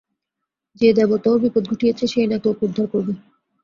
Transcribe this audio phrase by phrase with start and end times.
[0.81, 3.13] যে-দেবতা ওর বিপদ ঘটিয়েছে সেই নাকি ওকে উদ্ধার করবে!